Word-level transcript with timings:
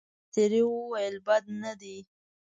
مستري 0.23 0.61
وویل 0.67 1.15
بد 1.27 1.43
نه 1.61 1.71
دي. 1.81 1.97